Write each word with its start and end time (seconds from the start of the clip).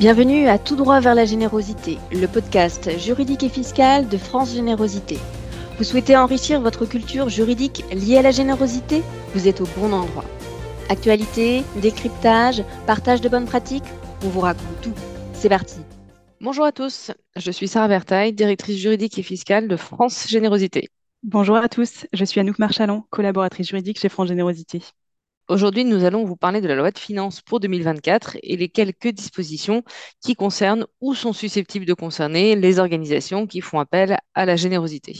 Bienvenue 0.00 0.48
à 0.48 0.58
Tout 0.58 0.74
droit 0.74 0.98
vers 0.98 1.14
la 1.14 1.24
générosité, 1.24 1.98
le 2.10 2.26
podcast 2.26 2.98
juridique 2.98 3.44
et 3.44 3.48
fiscal 3.48 4.08
de 4.08 4.16
France 4.16 4.52
Générosité. 4.52 5.18
Vous 5.78 5.84
souhaitez 5.84 6.16
enrichir 6.16 6.60
votre 6.60 6.84
culture 6.84 7.28
juridique 7.28 7.84
liée 7.92 8.18
à 8.18 8.22
la 8.22 8.32
générosité? 8.32 9.04
Vous 9.34 9.46
êtes 9.46 9.60
au 9.60 9.68
bon 9.78 9.92
endroit. 9.92 10.24
Actualité, 10.88 11.62
décryptage, 11.80 12.64
partage 12.88 13.20
de 13.20 13.28
bonnes 13.28 13.46
pratiques, 13.46 13.84
on 14.24 14.28
vous 14.30 14.40
raconte 14.40 14.80
tout. 14.82 14.94
C'est 15.32 15.48
parti. 15.48 15.76
Bonjour 16.40 16.64
à 16.64 16.72
tous, 16.72 17.12
je 17.36 17.50
suis 17.52 17.68
Sarah 17.68 17.86
Vertaille, 17.86 18.32
directrice 18.32 18.78
juridique 18.78 19.16
et 19.20 19.22
fiscale 19.22 19.68
de 19.68 19.76
France 19.76 20.26
Générosité. 20.28 20.88
Bonjour 21.22 21.56
à 21.56 21.68
tous, 21.68 22.04
je 22.12 22.24
suis 22.24 22.40
Anouk 22.40 22.58
Marchalan, 22.58 23.06
collaboratrice 23.10 23.68
juridique 23.68 24.00
chez 24.00 24.08
France 24.08 24.28
Générosité. 24.28 24.82
Aujourd'hui, 25.48 25.84
nous 25.84 26.04
allons 26.04 26.24
vous 26.24 26.36
parler 26.36 26.60
de 26.60 26.68
la 26.68 26.74
loi 26.74 26.90
de 26.90 26.98
finances 26.98 27.40
pour 27.42 27.60
2024 27.60 28.36
et 28.42 28.56
les 28.56 28.68
quelques 28.68 29.08
dispositions 29.08 29.82
qui 30.22 30.34
concernent 30.34 30.86
ou 31.00 31.14
sont 31.14 31.32
susceptibles 31.34 31.84
de 31.86 31.94
concerner 31.94 32.56
les 32.56 32.78
organisations 32.78 33.46
qui 33.46 33.60
font 33.60 33.78
appel 33.80 34.18
à 34.34 34.46
la 34.46 34.56
générosité. 34.56 35.14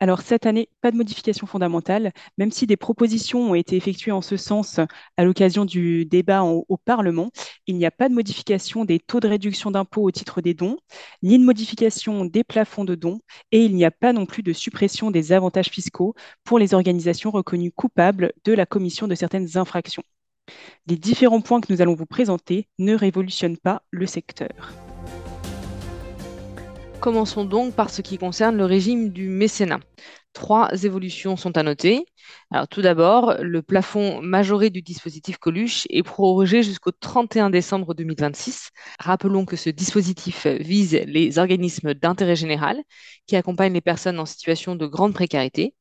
Alors 0.00 0.20
cette 0.20 0.46
année, 0.46 0.68
pas 0.80 0.92
de 0.92 0.96
modification 0.96 1.46
fondamentale, 1.48 2.12
même 2.36 2.52
si 2.52 2.68
des 2.68 2.76
propositions 2.76 3.50
ont 3.50 3.54
été 3.56 3.76
effectuées 3.76 4.12
en 4.12 4.22
ce 4.22 4.36
sens 4.36 4.78
à 5.16 5.24
l'occasion 5.24 5.64
du 5.64 6.04
débat 6.04 6.42
au 6.44 6.76
Parlement. 6.76 7.30
Il 7.66 7.76
n'y 7.76 7.86
a 7.86 7.90
pas 7.90 8.08
de 8.08 8.14
modification 8.14 8.84
des 8.84 9.00
taux 9.00 9.18
de 9.18 9.26
réduction 9.26 9.72
d'impôt 9.72 10.02
au 10.02 10.12
titre 10.12 10.40
des 10.40 10.54
dons, 10.54 10.76
ni 11.24 11.36
de 11.36 11.44
modification 11.44 12.24
des 12.24 12.44
plafonds 12.44 12.84
de 12.84 12.94
dons, 12.94 13.20
et 13.50 13.64
il 13.64 13.74
n'y 13.74 13.84
a 13.84 13.90
pas 13.90 14.12
non 14.12 14.24
plus 14.24 14.44
de 14.44 14.52
suppression 14.52 15.10
des 15.10 15.32
avantages 15.32 15.68
fiscaux 15.68 16.14
pour 16.44 16.60
les 16.60 16.74
organisations 16.74 17.32
reconnues 17.32 17.72
coupables 17.72 18.32
de 18.44 18.52
la 18.52 18.66
commission 18.66 19.08
de 19.08 19.16
certaines 19.16 19.56
infractions. 19.56 20.04
Les 20.86 20.96
différents 20.96 21.40
points 21.40 21.60
que 21.60 21.72
nous 21.72 21.82
allons 21.82 21.94
vous 21.94 22.06
présenter 22.06 22.68
ne 22.78 22.94
révolutionnent 22.94 23.58
pas 23.58 23.82
le 23.90 24.06
secteur. 24.06 24.87
Commençons 27.00 27.44
donc 27.44 27.74
par 27.74 27.90
ce 27.90 28.02
qui 28.02 28.18
concerne 28.18 28.56
le 28.56 28.64
régime 28.64 29.10
du 29.10 29.28
mécénat. 29.28 29.78
Trois 30.32 30.68
évolutions 30.84 31.36
sont 31.36 31.56
à 31.56 31.62
noter. 31.62 32.04
Tout 32.70 32.82
d'abord, 32.82 33.34
le 33.40 33.62
plafond 33.62 34.20
majoré 34.20 34.70
du 34.70 34.82
dispositif 34.82 35.38
Coluche 35.38 35.86
est 35.90 36.02
prorogé 36.02 36.62
jusqu'au 36.62 36.90
31 36.90 37.50
décembre 37.50 37.94
2026. 37.94 38.70
Rappelons 38.98 39.44
que 39.44 39.56
ce 39.56 39.70
dispositif 39.70 40.46
vise 40.46 40.92
les 41.06 41.38
organismes 41.38 41.94
d'intérêt 41.94 42.36
général 42.36 42.82
qui 43.26 43.36
accompagnent 43.36 43.74
les 43.74 43.80
personnes 43.80 44.18
en 44.18 44.26
situation 44.26 44.74
de 44.74 44.86
grande 44.86 45.14
précarité 45.14 45.74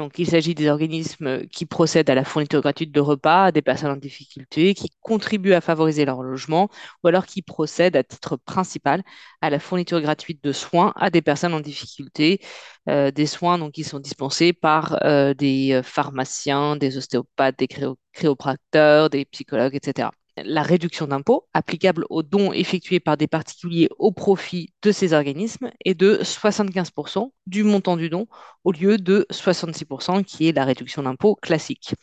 donc, 0.00 0.18
il 0.18 0.26
s'agit 0.26 0.54
des 0.54 0.70
organismes 0.70 1.46
qui 1.48 1.66
procèdent 1.66 2.08
à 2.08 2.14
la 2.14 2.24
fourniture 2.24 2.62
gratuite 2.62 2.90
de 2.90 3.00
repas 3.00 3.44
à 3.44 3.52
des 3.52 3.60
personnes 3.60 3.90
en 3.90 3.96
difficulté, 3.96 4.72
qui 4.72 4.88
contribuent 5.02 5.52
à 5.52 5.60
favoriser 5.60 6.06
leur 6.06 6.22
logement, 6.22 6.70
ou 7.04 7.08
alors 7.08 7.26
qui 7.26 7.42
procèdent 7.42 7.96
à 7.96 8.02
titre 8.02 8.36
principal 8.36 9.02
à 9.42 9.50
la 9.50 9.58
fourniture 9.58 10.00
gratuite 10.00 10.42
de 10.42 10.52
soins 10.52 10.94
à 10.96 11.10
des 11.10 11.20
personnes 11.20 11.52
en 11.52 11.60
difficulté, 11.60 12.40
euh, 12.88 13.10
des 13.10 13.26
soins 13.26 13.58
donc, 13.58 13.72
qui 13.72 13.84
sont 13.84 13.98
dispensés 14.00 14.54
par 14.54 14.98
euh, 15.04 15.34
des 15.34 15.72
euh, 15.74 15.82
pharmaciens, 15.82 16.76
des 16.76 16.96
ostéopathes, 16.96 17.58
des 17.58 17.68
cryopracteurs, 18.14 19.10
des 19.10 19.26
psychologues, 19.26 19.74
etc 19.74 20.08
la 20.36 20.62
réduction 20.62 21.06
d'impôt 21.06 21.46
applicable 21.52 22.06
aux 22.10 22.22
dons 22.22 22.52
effectués 22.52 23.00
par 23.00 23.16
des 23.16 23.26
particuliers 23.26 23.88
au 23.98 24.12
profit 24.12 24.72
de 24.82 24.92
ces 24.92 25.12
organismes 25.12 25.70
est 25.84 25.94
de 25.94 26.20
75% 26.22 27.32
du 27.46 27.62
montant 27.62 27.96
du 27.96 28.08
don 28.08 28.26
au 28.64 28.72
lieu 28.72 28.96
de 28.96 29.26
66% 29.30 30.22
qui 30.24 30.48
est 30.48 30.52
la 30.52 30.64
réduction 30.64 31.02
d'impôt 31.02 31.34
classique. 31.34 31.94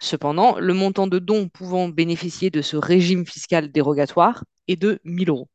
Cependant, 0.00 0.58
le 0.58 0.74
montant 0.74 1.06
de 1.06 1.18
dons 1.18 1.48
pouvant 1.48 1.88
bénéficier 1.88 2.50
de 2.50 2.62
ce 2.62 2.76
régime 2.76 3.26
fiscal 3.26 3.70
dérogatoire 3.70 4.44
est 4.68 4.76
de 4.76 5.00
1000 5.04 5.30
euros. 5.30 5.48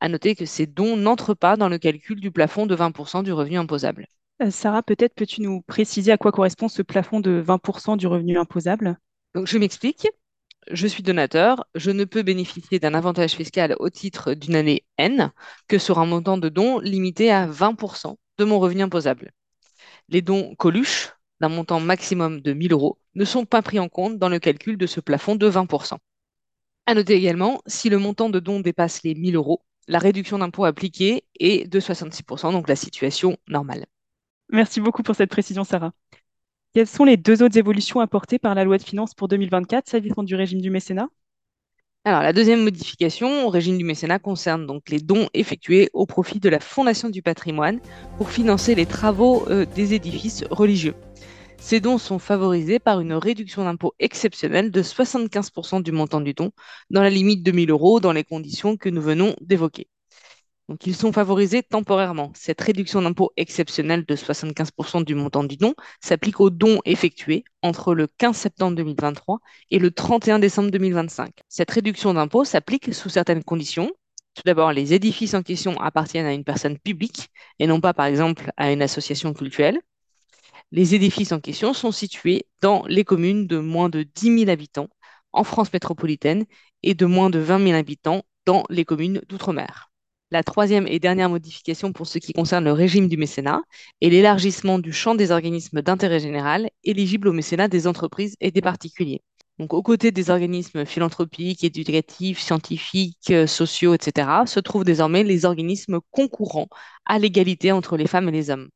À 0.00 0.08
noter 0.08 0.34
que 0.34 0.46
ces 0.46 0.66
dons 0.66 0.96
n'entrent 0.96 1.34
pas 1.34 1.56
dans 1.56 1.68
le 1.68 1.78
calcul 1.78 2.20
du 2.20 2.30
plafond 2.30 2.66
de 2.66 2.74
20% 2.74 3.22
du 3.22 3.32
revenu 3.32 3.58
imposable. 3.58 4.06
Euh, 4.42 4.50
Sarah, 4.50 4.82
peut-être 4.82 5.14
peux-tu 5.14 5.42
nous 5.42 5.60
préciser 5.62 6.12
à 6.12 6.16
quoi 6.16 6.32
correspond 6.32 6.68
ce 6.68 6.82
plafond 6.82 7.20
de 7.20 7.42
20% 7.46 7.96
du 7.96 8.06
revenu 8.06 8.38
imposable? 8.38 8.98
Donc, 9.34 9.46
je 9.46 9.58
m'explique 9.58 10.08
je 10.70 10.86
suis 10.86 11.02
donateur, 11.02 11.64
je 11.74 11.90
ne 11.90 12.04
peux 12.04 12.22
bénéficier 12.22 12.78
d'un 12.78 12.94
avantage 12.94 13.32
fiscal 13.32 13.76
au 13.78 13.90
titre 13.90 14.34
d'une 14.34 14.54
année 14.54 14.84
N 14.98 15.32
que 15.68 15.78
sur 15.78 15.98
un 15.98 16.06
montant 16.06 16.38
de 16.38 16.48
dons 16.48 16.78
limité 16.78 17.30
à 17.30 17.46
20% 17.46 18.18
de 18.38 18.44
mon 18.44 18.58
revenu 18.58 18.82
imposable. 18.82 19.32
Les 20.08 20.22
dons 20.22 20.54
Coluche, 20.56 21.12
d'un 21.40 21.48
montant 21.48 21.80
maximum 21.80 22.40
de 22.40 22.52
1000 22.52 22.72
euros, 22.72 22.98
ne 23.14 23.24
sont 23.24 23.46
pas 23.46 23.62
pris 23.62 23.78
en 23.78 23.88
compte 23.88 24.18
dans 24.18 24.28
le 24.28 24.38
calcul 24.38 24.76
de 24.76 24.86
ce 24.86 25.00
plafond 25.00 25.36
de 25.36 25.48
20%. 25.48 25.98
À 26.86 26.94
noter 26.94 27.14
également, 27.14 27.60
si 27.66 27.88
le 27.88 27.98
montant 27.98 28.30
de 28.30 28.40
dons 28.40 28.60
dépasse 28.60 29.02
les 29.02 29.14
1000 29.14 29.36
euros, 29.36 29.62
la 29.88 29.98
réduction 29.98 30.38
d'impôt 30.38 30.64
appliquée 30.64 31.24
est 31.38 31.66
de 31.68 31.80
66%, 31.80 32.52
donc 32.52 32.68
la 32.68 32.76
situation 32.76 33.36
normale. 33.48 33.86
Merci 34.50 34.80
beaucoup 34.80 35.02
pour 35.02 35.14
cette 35.14 35.30
précision, 35.30 35.64
Sarah. 35.64 35.92
Quelles 36.74 36.86
sont 36.86 37.04
les 37.04 37.16
deux 37.16 37.42
autres 37.42 37.58
évolutions 37.58 38.00
apportées 38.00 38.38
par 38.38 38.54
la 38.54 38.64
loi 38.64 38.78
de 38.78 38.82
finances 38.82 39.14
pour 39.14 39.28
2024 39.28 39.88
s'agissant 39.88 40.22
du 40.22 40.34
régime 40.34 40.60
du 40.60 40.70
mécénat? 40.70 41.08
Alors, 42.04 42.22
la 42.22 42.32
deuxième 42.32 42.62
modification 42.62 43.46
au 43.46 43.50
régime 43.50 43.76
du 43.76 43.84
mécénat 43.84 44.18
concerne 44.18 44.66
donc 44.66 44.88
les 44.88 45.00
dons 45.00 45.28
effectués 45.34 45.90
au 45.92 46.06
profit 46.06 46.38
de 46.40 46.48
la 46.48 46.60
Fondation 46.60 47.08
du 47.08 47.22
patrimoine 47.22 47.80
pour 48.16 48.30
financer 48.30 48.74
les 48.74 48.86
travaux 48.86 49.46
euh, 49.48 49.66
des 49.66 49.94
édifices 49.94 50.44
religieux. 50.50 50.94
Ces 51.58 51.80
dons 51.80 51.98
sont 51.98 52.18
favorisés 52.18 52.78
par 52.78 53.00
une 53.00 53.14
réduction 53.14 53.64
d'impôt 53.64 53.92
exceptionnelle 53.98 54.70
de 54.70 54.82
75% 54.82 55.82
du 55.82 55.92
montant 55.92 56.20
du 56.20 56.34
don, 56.34 56.52
dans 56.90 57.02
la 57.02 57.10
limite 57.10 57.42
de 57.42 57.52
1000 57.52 57.70
euros, 57.70 58.00
dans 58.00 58.12
les 58.12 58.24
conditions 58.24 58.76
que 58.76 58.88
nous 58.88 59.02
venons 59.02 59.34
d'évoquer. 59.40 59.88
Donc, 60.70 60.86
ils 60.86 60.94
sont 60.94 61.12
favorisés 61.12 61.64
temporairement. 61.64 62.30
Cette 62.36 62.60
réduction 62.60 63.02
d'impôt 63.02 63.32
exceptionnelle 63.36 64.04
de 64.06 64.14
75% 64.14 65.02
du 65.02 65.16
montant 65.16 65.42
du 65.42 65.56
don 65.56 65.74
s'applique 66.00 66.38
aux 66.38 66.48
dons 66.48 66.78
effectués 66.84 67.42
entre 67.60 67.92
le 67.92 68.06
15 68.06 68.36
septembre 68.36 68.76
2023 68.76 69.40
et 69.72 69.80
le 69.80 69.90
31 69.90 70.38
décembre 70.38 70.70
2025. 70.70 71.40
Cette 71.48 71.72
réduction 71.72 72.14
d'impôt 72.14 72.44
s'applique 72.44 72.94
sous 72.94 73.08
certaines 73.08 73.42
conditions. 73.42 73.90
Tout 74.34 74.42
d'abord, 74.44 74.72
les 74.72 74.94
édifices 74.94 75.34
en 75.34 75.42
question 75.42 75.76
appartiennent 75.80 76.26
à 76.26 76.34
une 76.34 76.44
personne 76.44 76.78
publique 76.78 77.30
et 77.58 77.66
non 77.66 77.80
pas, 77.80 77.92
par 77.92 78.06
exemple, 78.06 78.52
à 78.56 78.70
une 78.70 78.80
association 78.80 79.32
culturelle. 79.32 79.80
Les 80.70 80.94
édifices 80.94 81.32
en 81.32 81.40
question 81.40 81.74
sont 81.74 81.90
situés 81.90 82.46
dans 82.62 82.84
les 82.86 83.02
communes 83.02 83.48
de 83.48 83.58
moins 83.58 83.88
de 83.88 84.04
10 84.04 84.38
000 84.38 84.50
habitants 84.50 84.88
en 85.32 85.42
France 85.42 85.72
métropolitaine 85.72 86.44
et 86.84 86.94
de 86.94 87.06
moins 87.06 87.28
de 87.28 87.40
20 87.40 87.58
000 87.58 87.76
habitants 87.76 88.22
dans 88.46 88.62
les 88.70 88.84
communes 88.84 89.20
d'outre-mer. 89.28 89.89
La 90.32 90.44
troisième 90.44 90.86
et 90.86 91.00
dernière 91.00 91.28
modification 91.28 91.92
pour 91.92 92.06
ce 92.06 92.18
qui 92.18 92.32
concerne 92.32 92.64
le 92.64 92.72
régime 92.72 93.08
du 93.08 93.16
mécénat 93.16 93.62
est 94.00 94.10
l'élargissement 94.10 94.78
du 94.78 94.92
champ 94.92 95.14
des 95.16 95.32
organismes 95.32 95.82
d'intérêt 95.82 96.20
général 96.20 96.70
éligibles 96.84 97.28
au 97.28 97.32
mécénat 97.32 97.66
des 97.68 97.86
entreprises 97.88 98.36
et 98.40 98.52
des 98.52 98.60
particuliers. 98.60 99.22
Donc, 99.58 99.74
aux 99.74 99.82
côtés 99.82 100.12
des 100.12 100.30
organismes 100.30 100.86
philanthropiques, 100.86 101.64
éducatifs, 101.64 102.38
scientifiques, 102.40 103.30
euh, 103.30 103.46
sociaux, 103.46 103.92
etc., 103.94 104.46
se 104.46 104.60
trouvent 104.60 104.84
désormais 104.84 105.24
les 105.24 105.44
organismes 105.44 105.98
concourant 106.12 106.68
à 107.06 107.18
l'égalité 107.18 107.72
entre 107.72 107.96
les 107.96 108.06
femmes 108.06 108.28
et 108.28 108.32
les 108.32 108.50
hommes. 108.50 108.70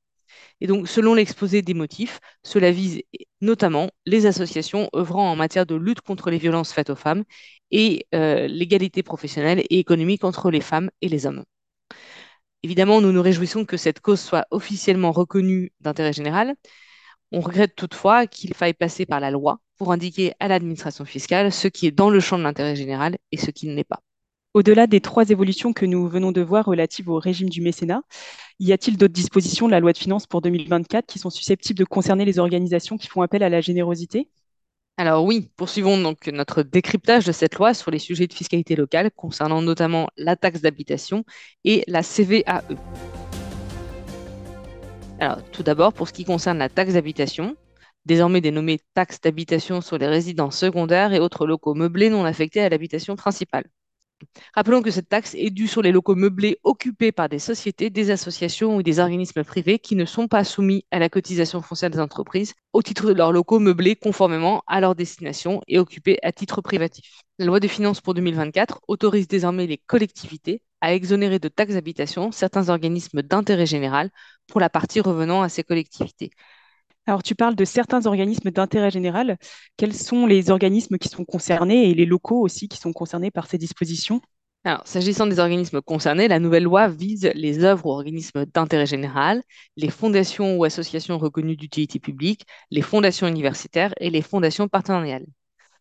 Et 0.61 0.67
donc, 0.67 0.89
selon 0.89 1.15
l'exposé 1.15 1.63
des 1.63 1.75
motifs, 1.75 2.21
cela 2.43 2.71
vise 2.71 3.03
notamment 3.41 3.91
les 4.07 4.27
associations 4.27 4.89
œuvrant 4.95 5.31
en 5.31 5.37
matière 5.37 5.67
de 5.67 5.75
lutte 5.75 6.01
contre 6.01 6.31
les 6.31 6.39
violences 6.39 6.73
faites 6.73 6.91
aux 6.91 6.97
femmes 6.97 7.25
et 7.71 8.07
euh, 8.15 8.47
l'égalité 8.47 9.03
professionnelle 9.03 9.61
et 9.71 9.79
économique 9.79 10.25
entre 10.25 10.51
les 10.51 10.61
femmes 10.61 10.91
et 11.01 11.09
les 11.09 11.27
hommes. 11.27 11.45
Évidemment, 12.63 13.01
nous 13.01 13.13
nous 13.13 13.23
réjouissons 13.23 13.65
que 13.65 13.77
cette 13.77 14.01
cause 14.01 14.21
soit 14.21 14.47
officiellement 14.51 15.13
reconnue 15.13 15.73
d'intérêt 15.81 16.13
général. 16.13 16.55
On 17.33 17.41
regrette 17.41 17.77
toutefois 17.77 18.27
qu'il 18.27 18.55
faille 18.55 18.75
passer 18.75 19.07
par 19.07 19.21
la 19.21 19.31
loi 19.31 19.61
pour 19.77 19.93
indiquer 19.93 20.33
à 20.41 20.49
l'administration 20.49 21.05
fiscale 21.05 21.53
ce 21.53 21.69
qui 21.69 21.87
est 21.87 21.91
dans 21.91 22.11
le 22.11 22.21
champ 22.21 22.39
de 22.39 22.43
l'intérêt 22.43 22.77
général 22.77 23.19
et 23.33 23.37
ce 23.37 23.51
qui 23.51 23.67
ne 23.67 23.75
l'est 23.75 23.85
pas. 23.85 24.01
Au-delà 24.55 24.87
des 24.87 25.01
trois 25.01 25.29
évolutions 25.31 25.73
que 25.73 25.85
nous 25.85 26.09
venons 26.09 26.31
de 26.31 26.41
voir 26.41 26.65
relatives 26.65 27.09
au 27.09 27.19
régime 27.19 27.49
du 27.49 27.61
mécénat, 27.61 28.03
y 28.61 28.73
a-t-il 28.73 28.97
d'autres 28.97 29.13
dispositions 29.13 29.67
de 29.67 29.73
la 29.73 29.81
loi 29.81 29.93
de 29.93 29.99
finances 29.99 30.29
pour 30.29 30.43
2024 30.43 31.07
qui 31.07 31.19
sont 31.19 31.31
susceptibles 31.31 31.79
de 31.79 31.85
concerner 31.85 32.25
les 32.25 32.39
organisations 32.39 32.97
qui 32.97 33.09
font 33.09 33.23
appel 33.23 33.43
à 33.43 33.49
la 33.49 33.61
générosité? 33.61 34.31
Alors 34.97 35.25
oui, 35.25 35.51
poursuivons 35.57 36.01
donc 36.01 36.29
notre 36.29 36.63
décryptage 36.63 37.25
de 37.25 37.33
cette 37.33 37.57
loi 37.57 37.75
sur 37.75 37.91
les 37.91 37.99
sujets 37.99 38.29
de 38.29 38.33
fiscalité 38.33 38.77
locale 38.77 39.11
concernant 39.11 39.61
notamment 39.61 40.09
la 40.17 40.37
taxe 40.37 40.61
d'habitation 40.61 41.25
et 41.65 41.83
la 41.89 42.03
CVAE. 42.03 42.63
Alors 45.19 45.43
tout 45.51 45.65
d'abord, 45.65 45.93
pour 45.93 46.07
ce 46.07 46.13
qui 46.13 46.25
concerne 46.25 46.59
la 46.59 46.69
taxe 46.69 46.93
d'habitation, 46.93 47.57
désormais 48.05 48.41
dénommée 48.41 48.79
taxe 48.95 49.21
d'habitation 49.21 49.81
sur 49.81 49.99
les 49.99 50.07
résidences 50.07 50.59
secondaires 50.59 51.13
et 51.13 51.19
autres 51.19 51.47
locaux 51.47 51.75
meublés 51.75 52.11
non 52.11 52.25
affectés 52.25 52.61
à 52.61 52.69
l'habitation 52.69 53.17
principale. 53.17 53.65
Rappelons 54.55 54.83
que 54.83 54.91
cette 54.91 55.09
taxe 55.09 55.35
est 55.35 55.51
due 55.51 55.69
sur 55.69 55.83
les 55.83 55.93
locaux 55.93 56.15
meublés 56.15 56.59
occupés 56.63 57.13
par 57.13 57.29
des 57.29 57.39
sociétés, 57.39 57.91
des 57.91 58.11
associations 58.11 58.77
ou 58.77 58.83
des 58.83 58.99
organismes 58.99 59.45
privés 59.45 59.79
qui 59.79 59.97
ne 59.97 60.05
sont 60.05 60.29
pas 60.29 60.45
soumis 60.45 60.85
à 60.91 60.99
la 60.99 61.09
cotisation 61.09 61.61
foncière 61.63 61.91
des 61.91 62.01
entreprises 62.01 62.55
au 62.73 62.83
titre 62.83 63.07
de 63.07 63.13
leurs 63.13 63.33
locaux 63.33 63.59
meublés 63.59 63.97
conformément 63.97 64.63
à 64.67 64.81
leur 64.81 64.95
destination 64.95 65.61
et 65.69 65.79
occupés 65.79 66.19
à 66.23 66.33
titre 66.33 66.61
privatif. 66.63 67.23
La 67.39 67.47
loi 67.47 67.61
des 67.61 67.69
finances 67.69 68.01
pour 68.01 68.15
2024 68.15 68.81
autorise 68.89 69.29
désormais 69.29 69.67
les 69.67 69.79
collectivités 69.79 70.63
à 70.81 70.95
exonérer 70.95 71.39
de 71.39 71.49
taxes 71.49 71.75
d'habitation 71.75 72.31
certains 72.31 72.69
organismes 72.69 73.23
d'intérêt 73.23 73.67
général 73.67 74.11
pour 74.47 74.61
la 74.61 74.71
partie 74.71 75.01
revenant 75.01 75.43
à 75.43 75.49
ces 75.49 75.65
collectivités. 75.65 76.31
Alors, 77.07 77.23
tu 77.23 77.35
parles 77.35 77.55
de 77.55 77.65
certains 77.65 78.07
organismes 78.07 78.51
d'intérêt 78.51 78.91
général. 78.91 79.39
Quels 79.77 79.95
sont 79.95 80.27
les 80.27 80.51
organismes 80.51 80.99
qui 80.99 81.09
sont 81.09 81.25
concernés 81.25 81.89
et 81.91 81.95
les 81.95 82.07
locaux 82.07 82.41
aussi 82.41 82.69
qui 82.69 82.79
sont 82.79 82.93
concernés 82.93 83.31
par 83.31 83.47
ces 83.47 83.59
dispositions? 83.59 84.21
Alors, 84.65 84.87
s'agissant 84.87 85.27
des 85.27 85.39
organismes 85.39 85.83
concernés, 85.83 86.29
la 86.29 86.39
nouvelle 86.39 86.65
loi 86.65 86.89
vise 86.89 87.31
les 87.35 87.65
œuvres 87.65 87.87
ou 87.87 87.91
organismes 87.91 88.47
d'intérêt 88.47 88.87
général, 88.87 89.43
les 89.77 89.91
fondations 89.91 90.57
ou 90.57 90.65
associations 90.65 91.19
reconnues 91.19 91.57
d'utilité 91.57 91.99
publique, 91.99 92.47
les 92.71 92.83
fondations 92.83 93.27
universitaires 93.27 93.95
et 94.01 94.11
les 94.11 94.23
fondations 94.23 94.69
partenariales. 94.69 95.27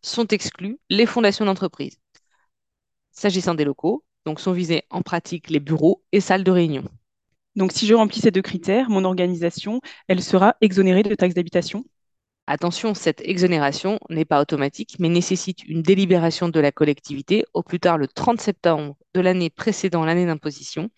Sont 0.02 0.26
exclus 0.28 0.78
les 0.90 1.06
fondations 1.06 1.46
d'entreprise. 1.46 1.98
S'agissant 3.12 3.54
des 3.54 3.64
locaux, 3.64 4.04
donc 4.26 4.40
sont 4.40 4.52
visés 4.52 4.82
en 4.90 5.00
pratique 5.00 5.48
les 5.48 5.58
bureaux 5.58 6.04
et 6.12 6.20
salles 6.20 6.44
de 6.44 6.50
réunion. 6.50 6.84
Donc, 7.56 7.72
si 7.72 7.86
je 7.86 7.94
remplis 7.94 8.20
ces 8.20 8.30
deux 8.30 8.42
critères, 8.42 8.90
mon 8.90 9.04
organisation, 9.04 9.80
elle 10.08 10.22
sera 10.22 10.56
exonérée 10.60 11.02
de 11.02 11.14
taxes 11.14 11.34
d'habitation 11.34 11.84
Attention, 12.46 12.92
cette 12.92 13.22
exonération 13.22 13.98
n'est 14.10 14.26
pas 14.26 14.42
automatique, 14.42 14.96
mais 14.98 15.08
nécessite 15.08 15.64
une 15.64 15.80
délibération 15.80 16.50
de 16.50 16.60
la 16.60 16.72
collectivité 16.72 17.46
au 17.54 17.62
plus 17.62 17.80
tard 17.80 17.96
le 17.96 18.06
30 18.06 18.38
septembre 18.38 18.96
de 19.14 19.20
l'année 19.20 19.48
précédant 19.48 20.04
l'année 20.04 20.26
d'imposition, 20.26 20.90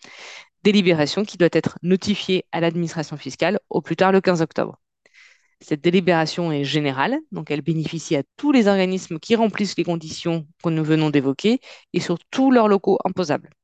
délibération 0.63 1.23
qui 1.23 1.37
doit 1.37 1.47
être 1.53 1.79
notifiée 1.83 2.43
à 2.51 2.59
l'administration 2.59 3.15
fiscale 3.15 3.61
au 3.69 3.81
plus 3.81 3.95
tard 3.95 4.11
le 4.11 4.19
15 4.19 4.41
octobre. 4.41 4.77
Cette 5.61 5.81
délibération 5.81 6.51
est 6.51 6.65
générale, 6.65 7.17
donc 7.31 7.49
elle 7.49 7.61
bénéficie 7.61 8.17
à 8.17 8.23
tous 8.35 8.51
les 8.51 8.67
organismes 8.67 9.17
qui 9.17 9.35
remplissent 9.35 9.77
les 9.77 9.85
conditions 9.85 10.45
que 10.61 10.69
nous 10.69 10.83
venons 10.83 11.09
d'évoquer 11.09 11.61
et 11.93 12.01
sur 12.01 12.19
tous 12.29 12.51
leurs 12.51 12.67
locaux 12.67 12.99
imposables. 13.05 13.56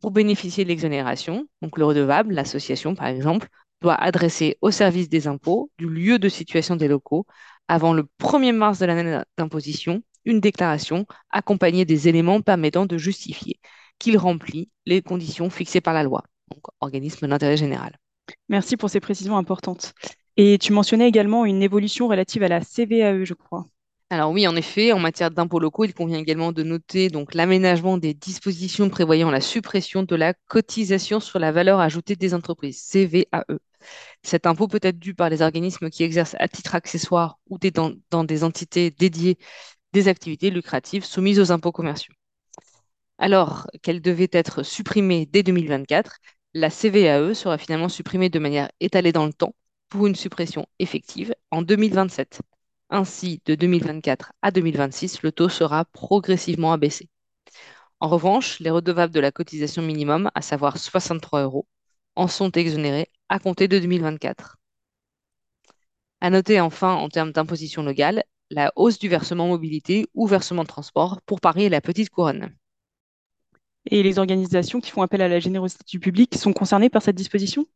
Pour 0.00 0.10
bénéficier 0.10 0.64
de 0.64 0.68
l'exonération, 0.68 1.46
donc 1.62 1.78
le 1.78 1.84
redevable, 1.84 2.34
l'association 2.34 2.94
par 2.94 3.06
exemple, 3.06 3.48
doit 3.80 3.94
adresser 3.94 4.56
au 4.60 4.70
service 4.70 5.08
des 5.08 5.26
impôts 5.26 5.70
du 5.78 5.88
lieu 5.88 6.18
de 6.18 6.28
situation 6.28 6.76
des 6.76 6.88
locaux 6.88 7.26
avant 7.68 7.92
le 7.92 8.06
1er 8.18 8.52
mars 8.52 8.78
de 8.78 8.86
l'année 8.86 9.20
d'imposition 9.36 10.02
une 10.24 10.40
déclaration 10.40 11.06
accompagnée 11.30 11.84
des 11.84 12.08
éléments 12.08 12.40
permettant 12.42 12.84
de 12.84 12.98
justifier 12.98 13.60
qu'il 13.98 14.18
remplit 14.18 14.68
les 14.84 15.00
conditions 15.00 15.48
fixées 15.50 15.80
par 15.80 15.94
la 15.94 16.02
loi, 16.02 16.24
donc 16.50 16.62
organisme 16.80 17.26
d'intérêt 17.28 17.56
général. 17.56 17.96
Merci 18.48 18.76
pour 18.76 18.90
ces 18.90 19.00
précisions 19.00 19.36
importantes. 19.36 19.94
Et 20.36 20.58
tu 20.58 20.72
mentionnais 20.72 21.08
également 21.08 21.46
une 21.46 21.62
évolution 21.62 22.08
relative 22.08 22.42
à 22.42 22.48
la 22.48 22.60
CVAE, 22.60 23.24
je 23.24 23.34
crois. 23.34 23.66
Alors 24.10 24.30
oui, 24.30 24.46
en 24.46 24.54
effet, 24.54 24.92
en 24.92 24.98
matière 25.00 25.30
d'impôts 25.32 25.58
locaux, 25.58 25.84
il 25.84 25.92
convient 25.94 26.18
également 26.18 26.52
de 26.52 26.62
noter 26.62 27.08
donc 27.08 27.34
l'aménagement 27.34 27.98
des 27.98 28.14
dispositions 28.14 28.88
prévoyant 28.88 29.30
la 29.30 29.40
suppression 29.40 30.04
de 30.04 30.14
la 30.14 30.32
cotisation 30.46 31.18
sur 31.18 31.40
la 31.40 31.50
valeur 31.50 31.80
ajoutée 31.80 32.14
des 32.14 32.32
entreprises, 32.32 32.80
CVAE. 32.80 33.58
Cet 34.22 34.46
impôt 34.46 34.68
peut 34.68 34.80
être 34.82 34.98
dû 34.98 35.14
par 35.14 35.28
les 35.30 35.42
organismes 35.42 35.90
qui 35.90 36.04
exercent 36.04 36.36
à 36.38 36.48
titre 36.48 36.74
accessoire 36.76 37.38
ou 37.50 37.58
dans, 37.58 37.92
dans 38.10 38.24
des 38.24 38.44
entités 38.44 38.90
dédiées 38.92 39.38
des 39.92 40.08
activités 40.08 40.50
lucratives 40.50 41.04
soumises 41.04 41.40
aux 41.40 41.52
impôts 41.52 41.72
commerciaux. 41.72 42.14
Alors 43.18 43.66
qu'elle 43.82 44.00
devait 44.00 44.30
être 44.32 44.62
supprimée 44.62 45.26
dès 45.26 45.42
2024, 45.42 46.16
la 46.54 46.70
CVAE 46.70 47.34
sera 47.34 47.58
finalement 47.58 47.88
supprimée 47.90 48.30
de 48.30 48.38
manière 48.38 48.70
étalée 48.80 49.12
dans 49.12 49.26
le 49.26 49.32
temps 49.34 49.54
pour 49.90 50.06
une 50.06 50.14
suppression 50.14 50.66
effective 50.78 51.34
en 51.50 51.60
2027. 51.62 52.40
Ainsi, 52.90 53.40
de 53.46 53.54
2024 53.54 54.32
à 54.42 54.50
2026, 54.50 55.22
le 55.22 55.30
taux 55.30 55.48
sera 55.48 55.84
progressivement 55.84 56.72
abaissé. 56.72 57.08
En 58.00 58.08
revanche, 58.08 58.60
les 58.60 58.70
redevables 58.70 59.14
de 59.14 59.20
la 59.20 59.32
cotisation 59.32 59.82
minimum, 59.82 60.30
à 60.34 60.42
savoir 60.42 60.78
63 60.78 61.42
euros, 61.42 61.68
en 62.16 62.28
sont 62.28 62.52
exonérés 62.52 63.10
à 63.28 63.38
compter 63.38 63.68
de 63.68 63.78
2024. 63.78 64.58
À 66.20 66.28
noter 66.28 66.60
enfin, 66.60 66.92
en 66.92 67.08
termes 67.08 67.32
d'imposition 67.32 67.82
locale, 67.82 68.22
la 68.50 68.70
hausse 68.76 68.98
du 68.98 69.08
versement 69.08 69.48
mobilité 69.48 70.06
ou 70.12 70.26
versement 70.26 70.66
transport 70.66 71.22
pour 71.22 71.40
Paris 71.40 71.64
et 71.64 71.68
la 71.70 71.80
Petite 71.80 72.10
Couronne. 72.10 72.54
Et 73.90 74.04
les 74.04 74.20
organisations 74.20 74.80
qui 74.80 74.92
font 74.92 75.02
appel 75.02 75.22
à 75.22 75.28
la 75.28 75.40
générosité 75.40 75.82
du 75.88 75.98
public 75.98 76.36
sont 76.36 76.52
concernées 76.52 76.88
par 76.88 77.02
cette 77.02 77.16
disposition? 77.16 77.66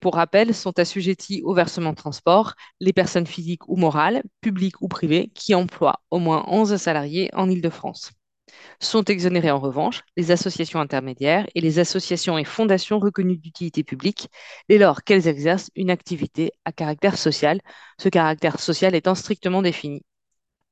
Pour 0.00 0.14
rappel, 0.14 0.54
sont 0.54 0.78
assujettis 0.78 1.42
au 1.42 1.54
versement 1.54 1.94
transport 1.94 2.54
les 2.80 2.92
personnes 2.92 3.26
physiques 3.26 3.68
ou 3.68 3.76
morales, 3.76 4.22
publiques 4.40 4.80
ou 4.82 4.88
privées, 4.88 5.30
qui 5.34 5.54
emploient 5.54 6.00
au 6.10 6.18
moins 6.18 6.44
11 6.48 6.76
salariés 6.76 7.30
en 7.34 7.50
Île-de-France. 7.50 8.12
Sont 8.80 9.04
exonérés 9.04 9.50
en 9.50 9.58
revanche 9.60 10.02
les 10.16 10.30
associations 10.30 10.80
intermédiaires 10.80 11.46
et 11.54 11.60
les 11.60 11.78
associations 11.78 12.38
et 12.38 12.44
fondations 12.44 12.98
reconnues 12.98 13.36
d'utilité 13.36 13.84
publique 13.84 14.28
dès 14.68 14.78
lors 14.78 15.02
qu'elles 15.04 15.28
exercent 15.28 15.70
une 15.76 15.90
activité 15.90 16.52
à 16.64 16.72
caractère 16.72 17.18
social, 17.18 17.60
ce 18.00 18.08
caractère 18.08 18.60
social 18.60 18.94
étant 18.94 19.14
strictement 19.14 19.62
défini. 19.62 20.02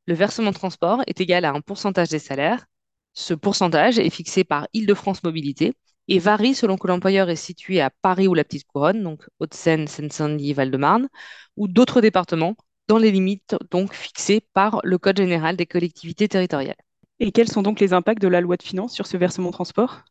Le 0.07 0.15
versement 0.15 0.53
transport 0.53 1.03
est 1.07 1.21
égal 1.21 1.45
à 1.45 1.53
un 1.53 1.61
pourcentage 1.61 2.09
des 2.09 2.19
salaires. 2.19 2.67
Ce 3.15 3.35
pourcentage 3.35 3.99
est 3.99 4.11
fixé 4.11 4.45
par 4.45 4.69
Île-de-France 4.73 5.23
Mobilité 5.25 5.75
et 6.09 6.19
varie 6.19 6.55
selon 6.55 6.77
que 6.77 6.87
l'employeur 6.87 7.29
est 7.31 7.37
situé 7.37 7.81
à 7.81 7.91
Paris 7.91 8.29
ou 8.29 8.35
la 8.35 8.45
Petite 8.45 8.67
Couronne, 8.67 9.03
donc 9.03 9.27
Haute-Seine, 9.41 9.89
Seine-Saint-Denis, 9.89 10.53
Val-de-Marne, 10.53 11.09
ou 11.57 11.69
d'autres 11.69 12.01
départements, 12.01 12.57
dans 12.89 12.99
les 12.99 13.11
limites 13.11 13.57
donc 13.71 13.93
fixées 13.93 14.41
par 14.53 14.81
le 14.85 14.99
Code 14.99 15.17
général 15.17 15.57
des 15.57 15.67
collectivités 15.67 16.29
territoriales. 16.29 16.77
Et 17.19 17.33
quels 17.33 17.49
sont 17.49 17.63
donc 17.63 17.81
les 17.81 17.93
impacts 17.93 18.23
de 18.23 18.29
la 18.29 18.41
loi 18.41 18.57
de 18.57 18.63
finances 18.63 18.95
sur 18.95 19.07
ce 19.07 19.17
versement 19.17 19.51
transport? 19.51 20.03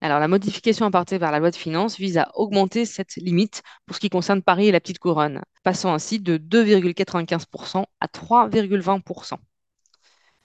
Alors, 0.00 0.20
la 0.20 0.28
modification 0.28 0.86
apportée 0.86 1.18
par 1.18 1.32
la 1.32 1.40
loi 1.40 1.50
de 1.50 1.56
finances 1.56 1.96
vise 1.96 2.18
à 2.18 2.30
augmenter 2.34 2.84
cette 2.84 3.16
limite 3.16 3.62
pour 3.86 3.96
ce 3.96 4.00
qui 4.00 4.10
concerne 4.10 4.42
Paris 4.42 4.68
et 4.68 4.72
la 4.72 4.80
Petite 4.80 5.00
Couronne, 5.00 5.42
passant 5.64 5.92
ainsi 5.92 6.20
de 6.20 6.36
2,95% 6.36 7.84
à 8.00 8.06
3,20%. 8.06 9.38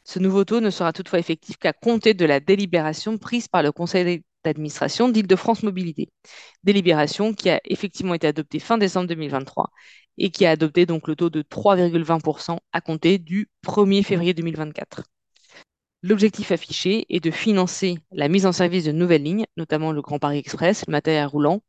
Ce 0.03 0.19
nouveau 0.19 0.43
taux 0.43 0.59
ne 0.59 0.69
sera 0.69 0.91
toutefois 0.91 1.19
effectif 1.19 1.57
qu'à 1.57 1.71
compter 1.71 2.13
de 2.13 2.25
la 2.25 2.39
délibération 2.39 3.17
prise 3.17 3.47
par 3.47 3.61
le 3.61 3.71
Conseil 3.71 4.23
d'administration 4.43 5.09
d'Île-de-France 5.09 5.63
Mobilité. 5.63 6.09
Délibération 6.63 7.33
qui 7.33 7.49
a 7.49 7.61
effectivement 7.65 8.13
été 8.13 8.27
adoptée 8.27 8.59
fin 8.59 8.77
décembre 8.77 9.07
2023 9.07 9.71
et 10.17 10.29
qui 10.29 10.45
a 10.45 10.51
adopté 10.51 10.85
donc 10.85 11.07
le 11.07 11.15
taux 11.15 11.29
de 11.29 11.41
3,20% 11.41 12.59
à 12.71 12.81
compter 12.81 13.17
du 13.17 13.49
1er 13.63 14.03
février 14.03 14.33
2024. 14.33 15.03
L'objectif 16.01 16.51
affiché 16.51 17.05
est 17.09 17.23
de 17.23 17.31
financer 17.31 17.97
la 18.11 18.27
mise 18.27 18.45
en 18.45 18.51
service 18.51 18.83
de 18.83 18.91
nouvelles 18.91 19.23
lignes, 19.23 19.45
notamment 19.57 19.91
le 19.91 20.01
Grand 20.01 20.19
Paris 20.19 20.37
Express, 20.37 20.83
le 20.87 20.91
matériel 20.91 21.25
roulant 21.27 21.61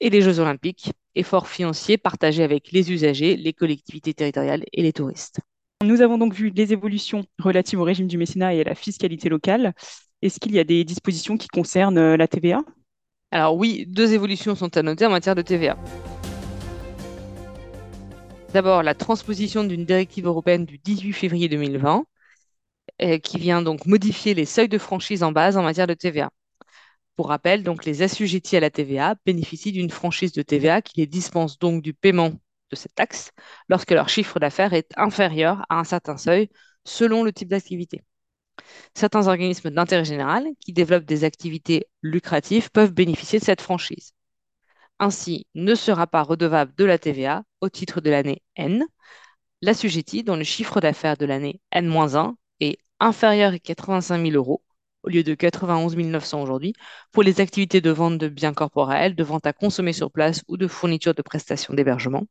et 0.00 0.10
les 0.10 0.22
Jeux 0.22 0.40
Olympiques, 0.40 0.92
efforts 1.14 1.48
financiers 1.48 1.98
partagés 1.98 2.42
avec 2.42 2.72
les 2.72 2.90
usagers, 2.92 3.36
les 3.36 3.52
collectivités 3.52 4.14
territoriales 4.14 4.64
et 4.72 4.82
les 4.82 4.92
touristes. 4.92 5.40
Nous 5.82 6.02
avons 6.02 6.18
donc 6.18 6.34
vu 6.34 6.50
les 6.50 6.72
évolutions 6.72 7.24
relatives 7.38 7.80
au 7.80 7.84
régime 7.84 8.06
du 8.06 8.18
mécénat 8.18 8.54
et 8.54 8.60
à 8.60 8.64
la 8.64 8.74
fiscalité 8.74 9.28
locale. 9.28 9.72
Est-ce 10.22 10.38
qu'il 10.38 10.52
y 10.52 10.58
a 10.58 10.64
des 10.64 10.84
dispositions 10.84 11.38
qui 11.38 11.48
concernent 11.48 11.96
euh, 11.96 12.16
la 12.16 12.28
TVA 12.28 12.60
Alors 13.30 13.56
oui, 13.56 13.86
deux 13.86 14.12
évolutions 14.12 14.54
sont 14.54 14.76
à 14.76 14.82
noter 14.82 15.06
en 15.06 15.10
matière 15.10 15.34
de 15.34 15.40
TVA. 15.40 15.78
D'abord, 18.52 18.82
la 18.82 18.94
transposition 18.94 19.64
d'une 19.64 19.86
directive 19.86 20.26
européenne 20.26 20.66
du 20.66 20.76
18 20.76 21.12
février 21.14 21.48
2020, 21.48 22.04
euh, 23.02 23.18
qui 23.18 23.38
vient 23.38 23.62
donc 23.62 23.86
modifier 23.86 24.34
les 24.34 24.44
seuils 24.44 24.68
de 24.68 24.76
franchise 24.76 25.22
en 25.22 25.32
base 25.32 25.56
en 25.56 25.62
matière 25.62 25.86
de 25.86 25.94
TVA. 25.94 26.30
Pour 27.16 27.28
rappel, 27.28 27.62
donc 27.62 27.86
les 27.86 28.02
assujettis 28.02 28.56
à 28.56 28.60
la 28.60 28.70
TVA 28.70 29.14
bénéficient 29.24 29.72
d'une 29.72 29.90
franchise 29.90 30.32
de 30.32 30.42
TVA 30.42 30.82
qui 30.82 31.00
les 31.00 31.06
dispense 31.06 31.58
donc 31.58 31.82
du 31.82 31.94
paiement 31.94 32.32
de 32.70 32.76
cette 32.76 32.94
taxe 32.94 33.30
lorsque 33.68 33.90
leur 33.90 34.10
chiffre 34.10 34.38
d'affaires 34.38 34.74
est 34.74 34.92
inférieur 34.96 35.64
à 35.70 35.78
un 35.80 35.84
certain 35.84 36.18
seuil 36.18 36.50
selon 36.84 37.22
le 37.22 37.32
type 37.32 37.48
d'activité. 37.48 38.02
Certains 38.94 39.28
organismes 39.28 39.70
d'intérêt 39.70 40.04
général 40.04 40.46
qui 40.60 40.72
développent 40.72 41.04
des 41.04 41.24
activités 41.24 41.86
lucratives 42.02 42.70
peuvent 42.70 42.92
bénéficier 42.92 43.38
de 43.38 43.44
cette 43.44 43.60
franchise. 43.60 44.12
Ainsi, 44.98 45.46
ne 45.54 45.74
sera 45.74 46.06
pas 46.06 46.22
redevable 46.22 46.74
de 46.76 46.84
la 46.84 46.98
TVA 46.98 47.42
au 47.60 47.68
titre 47.68 48.00
de 48.00 48.10
l'année 48.10 48.42
N 48.56 48.84
l'assujetti 49.62 50.22
dont 50.24 50.36
le 50.36 50.44
chiffre 50.44 50.80
d'affaires 50.80 51.16
de 51.16 51.26
l'année 51.26 51.60
N-1 51.72 52.34
est 52.60 52.78
inférieur 52.98 53.52
à 53.52 53.58
85 53.58 54.22
000 54.22 54.36
euros 54.36 54.62
au 55.02 55.08
lieu 55.08 55.22
de 55.22 55.34
91 55.34 55.96
900 55.96 56.42
aujourd'hui, 56.42 56.74
pour 57.10 57.22
les 57.22 57.40
activités 57.40 57.80
de 57.80 57.90
vente 57.90 58.18
de 58.18 58.28
biens 58.28 58.52
corporels, 58.52 59.14
de 59.14 59.24
vente 59.24 59.46
à 59.46 59.54
consommer 59.54 59.94
sur 59.94 60.10
place 60.10 60.42
ou 60.46 60.58
de 60.58 60.66
fourniture 60.68 61.14
de 61.14 61.22
prestations 61.22 61.72
d'hébergement, 61.72 62.26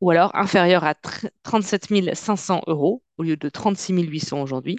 ou 0.00 0.10
alors 0.10 0.34
inférieur 0.34 0.84
à 0.84 0.94
37 1.42 2.14
500 2.14 2.62
euros 2.66 3.02
au 3.18 3.22
lieu 3.22 3.36
de 3.36 3.48
36 3.48 3.92
800 4.02 4.42
aujourd'hui, 4.42 4.78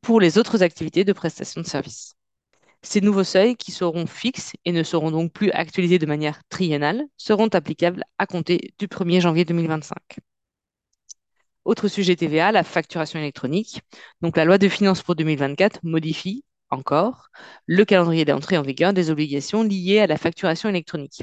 pour 0.00 0.20
les 0.20 0.38
autres 0.38 0.62
activités 0.62 1.04
de 1.04 1.12
prestation 1.12 1.60
de 1.60 1.66
services. 1.66 2.14
Ces 2.82 3.00
nouveaux 3.00 3.24
seuils, 3.24 3.56
qui 3.56 3.72
seront 3.72 4.06
fixes 4.06 4.52
et 4.64 4.72
ne 4.72 4.82
seront 4.82 5.10
donc 5.10 5.32
plus 5.32 5.50
actualisés 5.50 5.98
de 5.98 6.06
manière 6.06 6.40
triennale, 6.48 7.04
seront 7.16 7.48
applicables 7.48 8.04
à 8.18 8.26
compter 8.26 8.74
du 8.78 8.86
1er 8.88 9.20
janvier 9.20 9.44
2025. 9.44 9.96
Autre 11.64 11.88
sujet 11.88 12.14
TVA, 12.14 12.52
la 12.52 12.62
facturation 12.62 13.18
électronique. 13.18 13.82
Donc 14.20 14.36
la 14.36 14.44
loi 14.44 14.58
de 14.58 14.68
finances 14.68 15.02
pour 15.02 15.16
2024 15.16 15.80
modifie 15.82 16.44
encore 16.70 17.28
le 17.66 17.84
calendrier 17.84 18.24
d'entrée 18.24 18.56
en 18.56 18.62
vigueur 18.62 18.92
des 18.92 19.10
obligations 19.10 19.64
liées 19.64 20.00
à 20.00 20.06
la 20.06 20.16
facturation 20.16 20.68
électronique. 20.68 21.22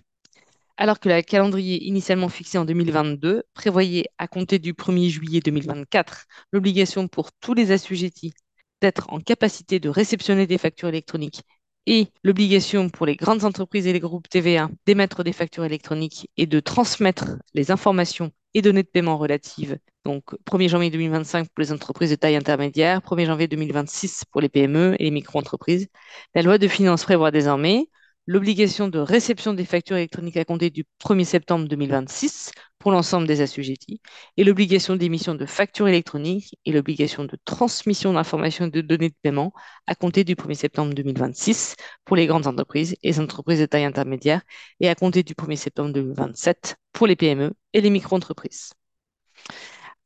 Alors 0.77 0.99
que 0.99 1.09
le 1.09 1.21
calendrier 1.21 1.83
initialement 1.85 2.29
fixé 2.29 2.57
en 2.57 2.65
2022 2.65 3.43
prévoyait 3.53 4.05
à 4.17 4.27
compter 4.27 4.59
du 4.59 4.73
1er 4.73 5.09
juillet 5.09 5.39
2024 5.39 6.25
l'obligation 6.51 7.07
pour 7.07 7.31
tous 7.31 7.53
les 7.53 7.71
assujettis 7.71 8.33
d'être 8.81 9.05
en 9.09 9.19
capacité 9.19 9.79
de 9.79 9.89
réceptionner 9.89 10.47
des 10.47 10.57
factures 10.57 10.89
électroniques 10.89 11.43
et 11.85 12.07
l'obligation 12.23 12.89
pour 12.89 13.05
les 13.05 13.15
grandes 13.15 13.43
entreprises 13.43 13.87
et 13.87 13.93
les 13.93 13.99
groupes 13.99 14.29
TVA 14.29 14.69
d'émettre 14.85 15.23
des 15.23 15.33
factures 15.33 15.65
électroniques 15.65 16.29
et 16.37 16.47
de 16.47 16.59
transmettre 16.59 17.37
les 17.53 17.71
informations 17.71 18.31
et 18.53 18.61
données 18.61 18.83
de 18.83 18.87
paiement 18.87 19.17
relatives. 19.17 19.77
Donc 20.05 20.23
1er 20.45 20.69
janvier 20.69 20.89
2025 20.89 21.49
pour 21.49 21.61
les 21.61 21.71
entreprises 21.71 22.11
de 22.11 22.15
taille 22.15 22.35
intermédiaire, 22.35 23.01
1er 23.01 23.25
janvier 23.25 23.47
2026 23.47 24.25
pour 24.31 24.41
les 24.41 24.49
PME 24.49 24.95
et 24.99 25.03
les 25.03 25.11
micro-entreprises. 25.11 25.87
La 26.35 26.41
loi 26.41 26.57
de 26.57 26.67
finances 26.67 27.03
prévoit 27.03 27.31
désormais 27.31 27.87
l'obligation 28.25 28.87
de 28.87 28.99
réception 28.99 29.53
des 29.53 29.65
factures 29.65 29.97
électroniques 29.97 30.37
à 30.37 30.45
compter 30.45 30.69
du 30.69 30.85
1er 31.03 31.25
septembre 31.25 31.67
2026 31.67 32.51
pour 32.79 32.91
l'ensemble 32.91 33.27
des 33.27 33.41
assujettis, 33.41 34.01
et 34.37 34.43
l'obligation 34.43 34.95
d'émission 34.95 35.35
de 35.35 35.45
factures 35.45 35.87
électroniques 35.87 36.57
et 36.65 36.71
l'obligation 36.71 37.25
de 37.25 37.37
transmission 37.45 38.13
d'informations 38.13 38.65
et 38.65 38.71
de 38.71 38.81
données 38.81 39.09
de 39.09 39.15
paiement 39.21 39.53
à 39.87 39.95
compter 39.95 40.23
du 40.23 40.35
1er 40.35 40.55
septembre 40.55 40.93
2026 40.93 41.75
pour 42.05 42.15
les 42.15 42.27
grandes 42.27 42.47
entreprises 42.47 42.93
et 43.03 43.09
les 43.09 43.19
entreprises 43.19 43.59
de 43.59 43.65
taille 43.65 43.85
intermédiaire, 43.85 44.41
et 44.79 44.89
à 44.89 44.95
compter 44.95 45.23
du 45.23 45.33
1er 45.33 45.55
septembre 45.55 45.93
2027 45.93 46.77
pour 46.91 47.07
les 47.07 47.15
PME 47.15 47.53
et 47.73 47.81
les 47.81 47.89
micro-entreprises. 47.89 48.71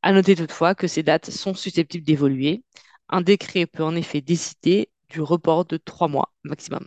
À 0.02 0.12
noter 0.12 0.36
toutefois 0.36 0.74
que 0.74 0.86
ces 0.86 1.02
dates 1.02 1.30
sont 1.30 1.54
susceptibles 1.54 2.04
d'évoluer. 2.04 2.62
Un 3.08 3.20
décret 3.20 3.66
peut 3.66 3.82
en 3.82 3.96
effet 3.96 4.20
décider 4.20 4.90
du 5.08 5.20
report 5.20 5.64
de 5.64 5.76
trois 5.76 6.08
mois 6.08 6.32
maximum. 6.44 6.84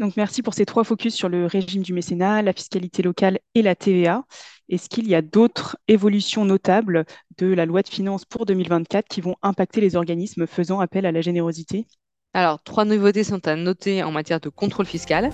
Donc, 0.00 0.16
merci 0.16 0.40
pour 0.40 0.54
ces 0.54 0.64
trois 0.64 0.82
focus 0.82 1.14
sur 1.14 1.28
le 1.28 1.44
régime 1.44 1.82
du 1.82 1.92
mécénat, 1.92 2.40
la 2.40 2.54
fiscalité 2.54 3.02
locale 3.02 3.38
et 3.54 3.60
la 3.60 3.74
TVA. 3.74 4.24
Est-ce 4.70 4.88
qu'il 4.88 5.06
y 5.06 5.14
a 5.14 5.20
d'autres 5.20 5.76
évolutions 5.88 6.46
notables 6.46 7.04
de 7.36 7.48
la 7.48 7.66
loi 7.66 7.82
de 7.82 7.88
finances 7.88 8.24
pour 8.24 8.46
2024 8.46 9.06
qui 9.06 9.20
vont 9.20 9.36
impacter 9.42 9.82
les 9.82 9.96
organismes 9.96 10.46
faisant 10.46 10.80
appel 10.80 11.04
à 11.04 11.12
la 11.12 11.20
générosité? 11.20 11.86
Alors, 12.32 12.62
trois 12.62 12.86
nouveautés 12.86 13.24
sont 13.24 13.46
à 13.46 13.56
noter 13.56 14.02
en 14.02 14.10
matière 14.10 14.40
de 14.40 14.48
contrôle 14.48 14.86
fiscal. 14.86 15.32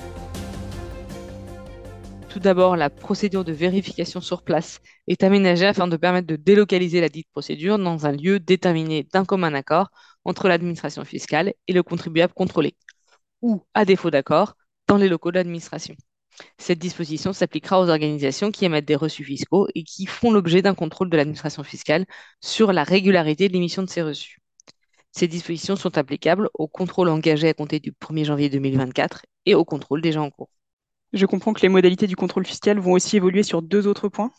Tout 2.29 2.41
d'abord, 2.41 2.75
la 2.75 2.91
procédure 2.91 3.45
de 3.45 3.53
vérification 3.53 4.21
sur 4.21 4.43
place 4.43 4.81
est 5.07 5.23
aménagée 5.23 5.67
afin 5.67 5.87
de 5.87 5.97
permettre 5.97 6.27
de 6.27 6.35
délocaliser 6.35 7.01
la 7.01 7.09
dite 7.09 7.29
procédure 7.31 7.79
dans 7.79 8.05
un 8.05 8.13
lieu 8.13 8.41
déterminé 8.41 9.07
d'un 9.13 9.25
commun 9.25 9.55
accord 9.55 9.91
entre 10.25 10.49
l'administration 10.49 11.05
fiscale 11.05 11.55
et 11.69 11.73
le 11.73 11.85
contribuable 11.85 12.33
contrôlé 12.35 12.75
ou, 13.47 13.65
à 13.75 13.85
défaut 13.85 14.11
d'accord, 14.11 14.57
dans 14.89 14.97
les 14.97 15.09
locaux 15.09 15.31
de 15.31 15.37
l'administration. 15.37 15.95
Cette 16.59 16.81
disposition 16.81 17.33
s'appliquera 17.33 17.81
aux 17.81 17.89
organisations 17.89 18.51
qui 18.51 18.65
émettent 18.65 18.85
des 18.85 18.97
reçus 18.97 19.25
fiscaux 19.25 19.69
et 19.77 19.85
qui 19.85 20.05
font 20.05 20.33
l'objet 20.33 20.63
d'un 20.63 20.75
contrôle 20.75 21.09
de 21.09 21.17
l'administration 21.17 21.63
fiscale 21.63 22.07
sur 22.41 22.73
la 22.73 22.83
régularité 22.83 23.49
de 23.49 23.53
l'émission 23.53 23.85
de 23.85 23.89
ces 23.89 24.03
reçus. 24.03 24.41
Ces 25.13 25.29
dispositions 25.29 25.77
sont 25.77 25.97
applicables 25.97 26.51
aux 26.55 26.69
contrôles 26.69 27.09
engagés 27.09 27.49
à 27.49 27.55
compter 27.55 27.79
du 27.79 27.93
1er 27.93 28.25
janvier 28.25 28.51
2024 28.51 29.25
et 29.47 29.55
au 29.55 29.65
contrôle 29.65 30.03
déjà 30.03 30.21
en 30.21 30.31
cours. 30.31 30.51
Je 31.13 31.25
comprends 31.25 31.55
que 31.55 31.63
les 31.63 31.69
modalités 31.69 32.09
du 32.09 32.17
contrôle 32.17 32.45
fiscal 32.45 32.81
vont 32.81 32.93
aussi 32.93 33.17
évoluer 33.17 33.45
sur 33.45 33.63
deux 33.63 33.87
autres 33.87 34.09
points. 34.09 34.33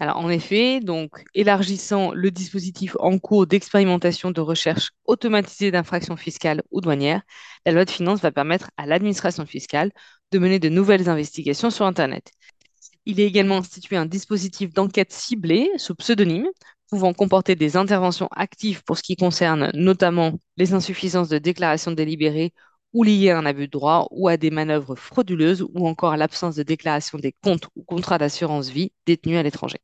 En 0.00 0.30
effet, 0.30 0.80
donc, 0.80 1.24
élargissant 1.34 2.12
le 2.12 2.30
dispositif 2.30 2.96
en 3.00 3.18
cours 3.18 3.46
d'expérimentation 3.46 4.30
de 4.30 4.40
recherche 4.40 4.92
automatisée 5.04 5.70
d'infractions 5.70 6.16
fiscales 6.16 6.62
ou 6.70 6.80
douanières, 6.80 7.20
la 7.66 7.72
loi 7.72 7.84
de 7.84 7.90
finances 7.90 8.20
va 8.20 8.32
permettre 8.32 8.70
à 8.78 8.86
l'administration 8.86 9.44
fiscale 9.44 9.92
de 10.32 10.38
mener 10.38 10.58
de 10.58 10.70
nouvelles 10.70 11.10
investigations 11.10 11.68
sur 11.70 11.84
Internet. 11.84 12.30
Il 13.04 13.20
est 13.20 13.26
également 13.26 13.58
institué 13.58 13.96
un 13.96 14.06
dispositif 14.06 14.72
d'enquête 14.72 15.12
ciblée 15.12 15.70
sous 15.76 15.94
pseudonyme 15.94 16.48
pouvant 16.88 17.12
comporter 17.12 17.54
des 17.54 17.76
interventions 17.76 18.28
actives 18.32 18.82
pour 18.84 18.96
ce 18.96 19.02
qui 19.02 19.16
concerne 19.16 19.70
notamment 19.74 20.32
les 20.56 20.72
insuffisances 20.72 21.28
de 21.28 21.38
déclaration 21.38 21.92
délibérée 21.92 22.54
ou 22.94 23.02
liées 23.04 23.30
à 23.30 23.38
un 23.38 23.46
abus 23.46 23.66
de 23.66 23.72
droit 23.72 24.08
ou 24.12 24.28
à 24.28 24.36
des 24.38 24.50
manœuvres 24.50 24.96
frauduleuses 24.96 25.62
ou 25.74 25.86
encore 25.86 26.12
à 26.12 26.16
l'absence 26.16 26.56
de 26.56 26.62
déclaration 26.62 27.18
des 27.18 27.34
comptes 27.44 27.68
ou 27.76 27.82
contrats 27.84 28.18
d'assurance 28.18 28.70
vie 28.70 28.92
détenus 29.06 29.38
à 29.38 29.42
l'étranger. 29.42 29.78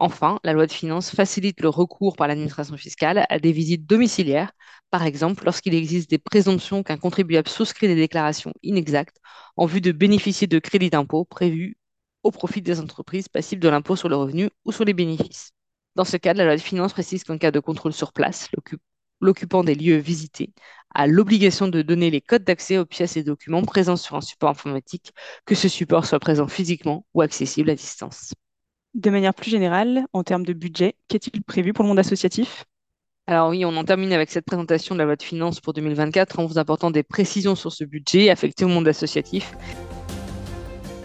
Enfin, 0.00 0.38
la 0.44 0.52
loi 0.52 0.66
de 0.66 0.72
finances 0.72 1.10
facilite 1.14 1.60
le 1.60 1.68
recours 1.68 2.16
par 2.16 2.28
l'administration 2.28 2.76
fiscale 2.76 3.26
à 3.28 3.38
des 3.40 3.52
visites 3.52 3.84
domiciliaires, 3.86 4.52
par 4.90 5.02
exemple 5.04 5.44
lorsqu'il 5.44 5.74
existe 5.74 6.08
des 6.10 6.18
présomptions 6.18 6.82
qu'un 6.84 6.96
contribuable 6.96 7.48
souscrit 7.48 7.88
des 7.88 7.96
déclarations 7.96 8.52
inexactes 8.62 9.18
en 9.56 9.66
vue 9.66 9.80
de 9.80 9.90
bénéficier 9.92 10.46
de 10.46 10.58
crédits 10.60 10.90
d'impôt 10.90 11.24
prévus 11.24 11.76
au 12.22 12.30
profit 12.30 12.62
des 12.62 12.78
entreprises 12.80 13.28
passibles 13.28 13.62
de 13.62 13.68
l'impôt 13.68 13.96
sur 13.96 14.08
le 14.08 14.16
revenu 14.16 14.50
ou 14.64 14.72
sur 14.72 14.84
les 14.84 14.94
bénéfices. 14.94 15.50
Dans 15.96 16.04
ce 16.04 16.16
cas, 16.16 16.32
la 16.34 16.44
loi 16.44 16.56
de 16.56 16.60
finances 16.60 16.92
précise 16.92 17.24
qu'en 17.24 17.38
cas 17.38 17.50
de 17.50 17.58
contrôle 17.60 17.92
sur 17.92 18.12
place, 18.12 18.48
l'occupant 19.20 19.64
des 19.64 19.74
lieux 19.74 19.96
visités 19.96 20.52
a 20.94 21.06
l'obligation 21.08 21.66
de 21.68 21.82
donner 21.82 22.10
les 22.10 22.20
codes 22.20 22.44
d'accès 22.44 22.78
aux 22.78 22.86
pièces 22.86 23.16
et 23.16 23.24
documents 23.24 23.62
présents 23.62 23.96
sur 23.96 24.14
un 24.14 24.20
support 24.20 24.50
informatique, 24.50 25.12
que 25.44 25.54
ce 25.56 25.68
support 25.68 26.06
soit 26.06 26.20
présent 26.20 26.46
physiquement 26.46 27.04
ou 27.14 27.22
accessible 27.22 27.70
à 27.70 27.74
distance. 27.74 28.32
De 28.94 29.10
manière 29.10 29.34
plus 29.34 29.50
générale, 29.50 30.06
en 30.12 30.24
termes 30.24 30.44
de 30.44 30.52
budget, 30.52 30.96
qu'est-il 31.08 31.42
prévu 31.42 31.72
pour 31.72 31.84
le 31.84 31.88
monde 31.88 31.98
associatif? 31.98 32.64
Alors 33.26 33.50
oui, 33.50 33.64
on 33.64 33.76
en 33.76 33.84
termine 33.84 34.12
avec 34.12 34.30
cette 34.30 34.46
présentation 34.46 34.94
de 34.94 34.98
la 35.00 35.04
loi 35.04 35.16
de 35.16 35.22
finances 35.22 35.60
pour 35.60 35.74
2024 35.74 36.38
en 36.40 36.46
vous 36.46 36.58
apportant 36.58 36.90
des 36.90 37.02
précisions 37.02 37.54
sur 37.54 37.72
ce 37.72 37.84
budget 37.84 38.30
affecté 38.30 38.64
au 38.64 38.68
monde 38.68 38.88
associatif. 38.88 39.54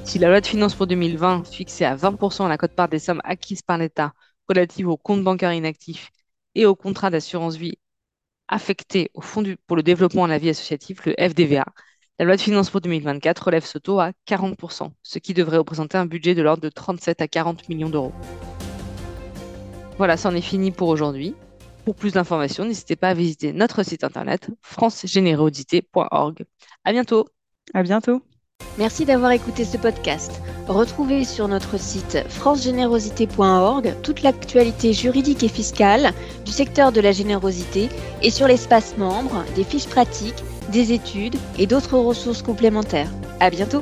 Si 0.05 0.19
la 0.19 0.29
loi 0.29 0.39
de 0.39 0.47
finances 0.47 0.75
pour 0.75 0.87
2020 0.87 1.43
fixait 1.45 1.85
à 1.85 1.95
20% 1.95 2.47
la 2.47 2.57
cote-part 2.57 2.87
des 2.87 2.99
sommes 2.99 3.21
acquises 3.25 3.61
par 3.61 3.77
l'État 3.77 4.13
relatives 4.47 4.87
aux 4.87 4.97
comptes 4.97 5.23
bancaires 5.23 5.53
inactifs 5.53 6.09
et 6.55 6.65
aux 6.65 6.75
contrats 6.75 7.09
d'assurance 7.09 7.55
vie 7.57 7.77
affectés 8.47 9.11
au 9.13 9.21
Fonds 9.21 9.43
pour 9.67 9.75
le 9.75 9.83
développement 9.83 10.25
de 10.25 10.31
la 10.31 10.37
vie 10.37 10.49
associative, 10.49 11.01
le 11.05 11.15
FDVA, 11.17 11.65
la 12.19 12.25
loi 12.25 12.35
de 12.35 12.41
finances 12.41 12.69
pour 12.69 12.81
2024 12.81 13.45
relève 13.45 13.65
ce 13.65 13.77
taux 13.77 13.99
à 13.99 14.11
40%, 14.27 14.91
ce 15.01 15.19
qui 15.19 15.33
devrait 15.33 15.57
représenter 15.57 15.97
un 15.97 16.05
budget 16.05 16.35
de 16.35 16.41
l'ordre 16.41 16.61
de 16.61 16.69
37 16.69 17.21
à 17.21 17.27
40 17.27 17.69
millions 17.69 17.89
d'euros. 17.89 18.13
Voilà, 19.97 20.17
c'en 20.17 20.33
est 20.35 20.41
fini 20.41 20.71
pour 20.71 20.89
aujourd'hui. 20.89 21.35
Pour 21.85 21.95
plus 21.95 22.13
d'informations, 22.13 22.65
n'hésitez 22.65 22.95
pas 22.95 23.09
à 23.09 23.13
visiter 23.13 23.51
notre 23.51 23.83
site 23.83 24.03
internet 24.03 24.49
francegénérosité.org. 24.61 26.45
À 26.85 26.91
bientôt. 26.91 27.27
À 27.73 27.83
bientôt. 27.83 28.21
Merci 28.77 29.05
d'avoir 29.05 29.31
écouté 29.31 29.65
ce 29.65 29.77
podcast. 29.77 30.41
Retrouvez 30.67 31.25
sur 31.25 31.47
notre 31.47 31.77
site 31.77 32.23
francegénérosité.org 32.29 33.95
toute 34.01 34.21
l'actualité 34.21 34.93
juridique 34.93 35.43
et 35.43 35.49
fiscale 35.49 36.13
du 36.45 36.51
secteur 36.51 36.91
de 36.91 37.01
la 37.01 37.11
générosité 37.11 37.89
et 38.21 38.29
sur 38.29 38.47
l'espace 38.47 38.97
membre 38.97 39.43
des 39.55 39.63
fiches 39.63 39.87
pratiques 39.87 40.43
des 40.71 40.93
études 40.93 41.35
et 41.57 41.67
d'autres 41.67 41.97
ressources 41.97 42.41
complémentaires. 42.41 43.09
À 43.39 43.49
bientôt! 43.49 43.81